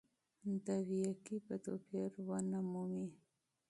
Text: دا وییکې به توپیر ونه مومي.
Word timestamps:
دا 0.65 0.77
وییکې 0.87 1.37
به 1.45 1.55
توپیر 1.65 2.11
ونه 2.27 2.59
مومي. 2.71 3.07